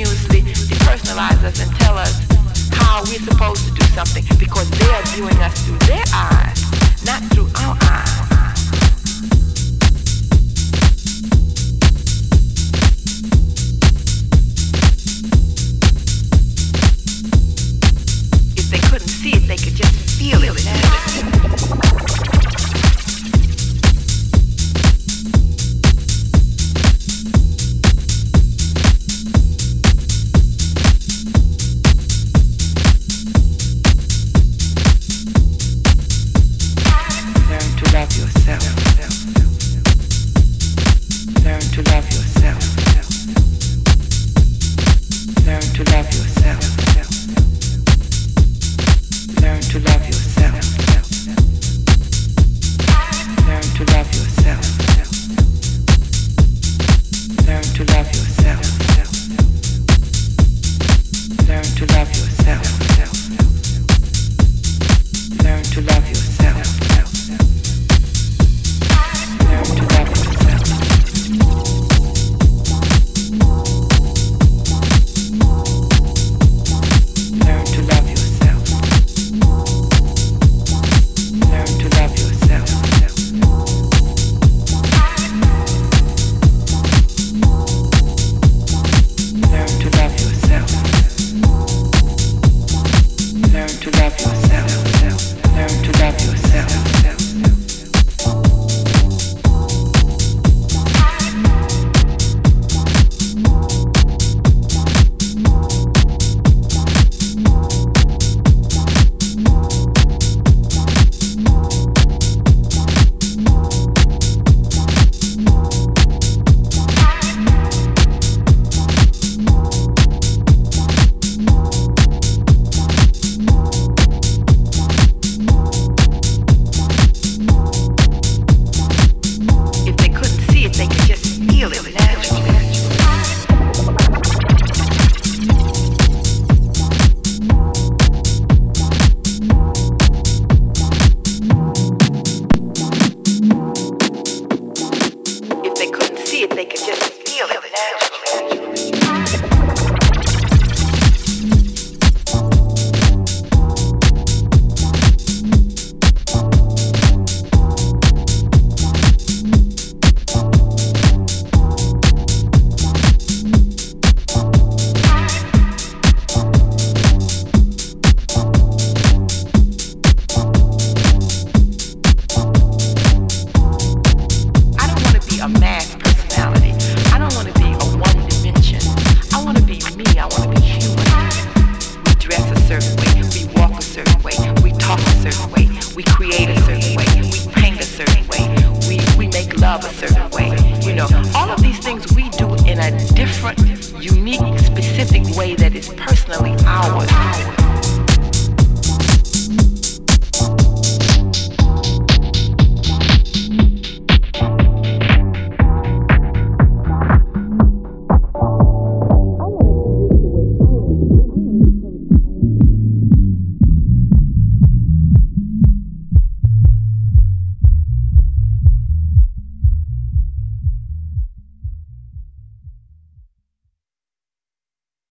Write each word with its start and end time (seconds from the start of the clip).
continuously 0.00 0.40
depersonalize 0.74 1.42
us 1.44 1.60
and 1.60 1.70
tell 1.76 1.98
us 1.98 2.26
how 2.72 3.02
we're 3.04 3.18
supposed 3.18 3.66
to 3.66 3.74
do 3.74 3.84
something 3.88 4.24
because 4.38 4.70
they 4.70 4.86
are 4.86 5.02
viewing 5.14 5.36
us 5.38 5.66
through 5.66 5.78
their 5.80 6.04
eyes, 6.14 7.04
not 7.04 7.22
through 7.32 7.50
our 7.56 7.76
eyes. 7.82 8.29